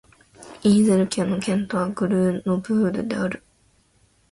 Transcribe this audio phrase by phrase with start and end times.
[0.63, 3.43] イゼール県の県都はグルノーブルである